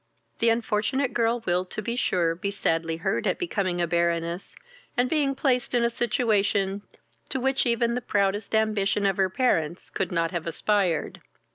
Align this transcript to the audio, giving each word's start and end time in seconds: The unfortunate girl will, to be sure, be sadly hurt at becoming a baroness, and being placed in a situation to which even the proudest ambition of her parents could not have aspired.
The 0.39 0.49
unfortunate 0.49 1.13
girl 1.13 1.43
will, 1.45 1.63
to 1.63 1.79
be 1.79 1.95
sure, 1.95 2.33
be 2.33 2.49
sadly 2.49 2.97
hurt 2.97 3.27
at 3.27 3.37
becoming 3.37 3.79
a 3.79 3.85
baroness, 3.85 4.55
and 4.97 5.07
being 5.07 5.35
placed 5.35 5.75
in 5.75 5.83
a 5.83 5.91
situation 5.91 6.81
to 7.29 7.39
which 7.39 7.67
even 7.67 7.93
the 7.93 8.01
proudest 8.01 8.55
ambition 8.55 9.05
of 9.05 9.17
her 9.17 9.29
parents 9.29 9.91
could 9.91 10.11
not 10.11 10.31
have 10.31 10.47
aspired. 10.47 11.21